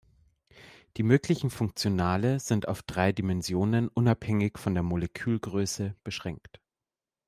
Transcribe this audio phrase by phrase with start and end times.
[0.97, 6.59] Die möglichen Funktionale sind auf drei Dimensionen, unabhängig von der Molekülgröße, beschränkt.